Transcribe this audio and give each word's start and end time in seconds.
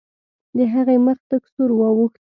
د 0.57 0.59
هغې 0.73 0.97
مخ 1.05 1.19
تک 1.29 1.43
سور 1.53 1.69
واوښت. 1.75 2.17